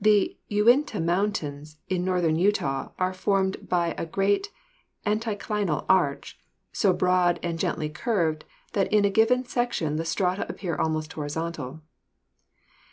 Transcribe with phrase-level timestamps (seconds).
[0.00, 4.52] The Uinta Moun tains in northern Utah are formed by a great
[5.04, 6.38] anticlinal arch,
[6.70, 8.44] so broad and gently curved
[8.74, 11.80] that in a given section the strata appear almost horizontal.